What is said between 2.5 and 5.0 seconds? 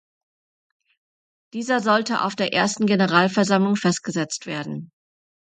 ersten Generalversammlung festgesetzt werden.